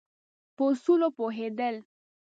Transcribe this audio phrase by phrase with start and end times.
[0.55, 1.75] په اصولو پوهېدل.